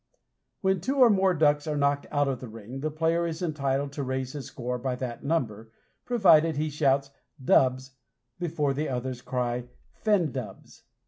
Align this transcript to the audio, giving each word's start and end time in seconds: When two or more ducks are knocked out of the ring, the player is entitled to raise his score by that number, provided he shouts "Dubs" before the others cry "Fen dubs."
When 0.61 0.81
two 0.81 0.95
or 0.95 1.11
more 1.11 1.35
ducks 1.35 1.67
are 1.67 1.77
knocked 1.77 2.07
out 2.09 2.27
of 2.27 2.39
the 2.39 2.47
ring, 2.47 2.79
the 2.79 2.89
player 2.89 3.27
is 3.27 3.43
entitled 3.43 3.91
to 3.91 4.03
raise 4.03 4.33
his 4.33 4.47
score 4.47 4.79
by 4.79 4.95
that 4.95 5.23
number, 5.23 5.71
provided 6.05 6.57
he 6.57 6.71
shouts 6.71 7.11
"Dubs" 7.45 7.91
before 8.39 8.73
the 8.73 8.89
others 8.89 9.21
cry 9.21 9.67
"Fen 9.91 10.31
dubs." 10.31 10.85